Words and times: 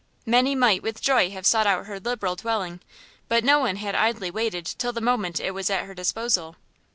Many 0.25 0.55
might 0.55 0.81
with 0.81 0.99
joy 0.99 1.29
have 1.29 1.45
sought 1.45 1.67
out 1.67 1.85
her 1.85 1.99
liberal 1.99 2.35
dwelling, 2.35 2.79
but 3.27 3.43
no 3.43 3.59
one 3.59 3.75
had 3.75 3.93
idly 3.93 4.31
waited 4.31 4.65
till 4.65 4.91
the 4.91 4.99
moment 4.99 5.39
it 5.39 5.51
was 5.53 5.69
at 5.69 5.85
her 5.85 5.93
disposal. 5.93 6.55